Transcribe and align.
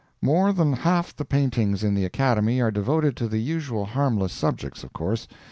More 0.23 0.51
than 0.51 0.73
half 0.73 1.15
the 1.15 1.25
paintings 1.25 1.83
in 1.83 1.93
the 1.93 2.05
Academy 2.05 2.59
are 2.59 2.71
devoted 2.71 3.15
to 3.17 3.27
the 3.27 3.37
usual 3.37 3.85
harmless 3.85 4.33
subjects, 4.33 4.83
of 4.83 4.91
course. 4.93 5.27